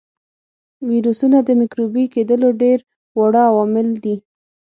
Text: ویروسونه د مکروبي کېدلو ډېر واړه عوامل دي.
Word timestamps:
ویروسونه 0.89 1.37
د 1.43 1.49
مکروبي 1.59 2.05
کېدلو 2.13 2.49
ډېر 2.61 2.77
واړه 3.17 3.41
عوامل 3.49 3.87
دي. 4.03 4.15